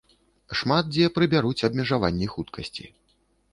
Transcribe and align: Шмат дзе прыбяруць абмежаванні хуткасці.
Шмат 0.61 0.85
дзе 0.93 1.09
прыбяруць 1.17 1.65
абмежаванні 1.69 2.27
хуткасці. 2.35 2.91